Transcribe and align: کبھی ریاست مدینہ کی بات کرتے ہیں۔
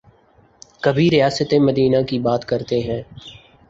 کبھی 0.83 1.09
ریاست 1.11 1.53
مدینہ 1.59 2.01
کی 2.09 2.19
بات 2.19 2.45
کرتے 2.45 2.79
ہیں۔ 2.79 3.01